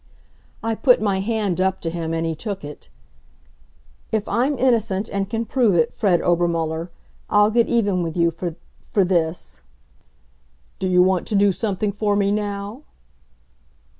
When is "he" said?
2.25-2.33